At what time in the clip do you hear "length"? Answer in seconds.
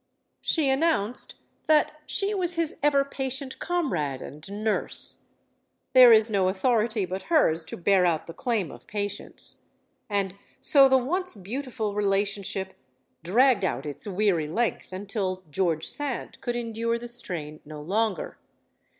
14.47-14.91